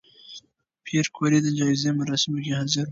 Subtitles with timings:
[0.85, 2.79] پېیر کوري د جایزې مراسمو کې حاضر و؟